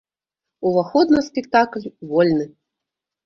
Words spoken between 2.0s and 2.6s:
вольны.